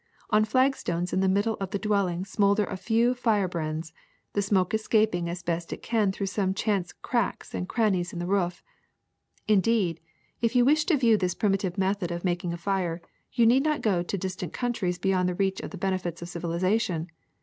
On 0.31 0.43
flagstones 0.43 1.13
in 1.13 1.19
the 1.19 1.29
middle 1.29 1.57
of 1.59 1.69
the 1.69 1.77
dwelling 1.77 2.25
smolder 2.25 2.63
a 2.63 2.75
few 2.75 3.13
firebrands, 3.13 3.93
the 4.33 4.41
smoke 4.41 4.73
escaping 4.73 5.29
as 5.29 5.43
best 5.43 5.71
it 5.71 5.83
can 5.83 6.11
through 6.11 6.25
some 6.25 6.55
chance 6.55 6.91
cracks 6.91 7.53
and 7.53 7.69
crannies 7.69 8.11
in 8.11 8.17
the 8.17 8.25
roof. 8.25 8.63
Indeed, 9.47 9.99
if 10.41 10.55
you 10.55 10.65
wish 10.65 10.85
to 10.85 10.97
view 10.97 11.17
this 11.17 11.35
primitive 11.35 11.77
method 11.77 12.09
of 12.09 12.25
making 12.25 12.51
a 12.51 12.57
fire, 12.57 12.99
you 13.31 13.45
need 13.45 13.61
not 13.61 13.83
go 13.83 14.01
to 14.01 14.17
distant 14.17 14.53
countries 14.53 14.97
beyond 14.97 15.29
the 15.29 15.35
reach 15.35 15.59
of 15.59 15.69
the 15.69 15.77
benefits 15.77 16.23
of 16.23 16.29
civilization. 16.29 17.11